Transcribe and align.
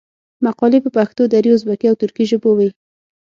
مقالي 0.45 0.79
په 0.83 0.89
پښتو، 0.97 1.21
دري، 1.33 1.49
ازبکي 1.53 1.87
او 1.89 1.99
ترکي 2.01 2.23
ژبو 2.31 2.51
وې. 2.57 2.69